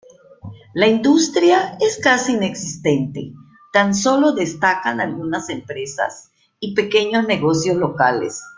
[0.73, 3.33] La industria es casi inexistente,
[3.71, 8.41] tan solo destacan algunas empresas y pequeños negocios locales.